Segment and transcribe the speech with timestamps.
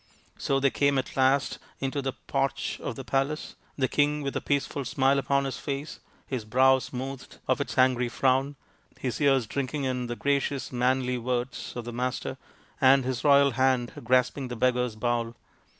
[0.35, 4.41] So they came at last into the porch of the palace, the king with a
[4.41, 8.55] peaceful smile upon his face, his brow smoothed of its angry frown,
[8.99, 12.39] his ears drinking in the gracious manly words of the Master,
[12.81, 15.35] and his royal hand grasping the beggar's bowl.